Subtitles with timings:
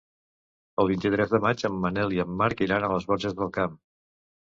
[0.83, 3.83] El vint-i-tres de maig en Manel i en Marc iran a les Borges del Camp.